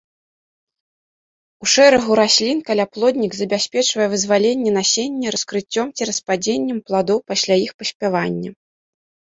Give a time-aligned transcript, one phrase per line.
[1.65, 8.49] У шэрагу раслін каляплоднік забяспечвае вызваленне насення раскрыццём ці распадзеннем пладоў пасля іх паспявання.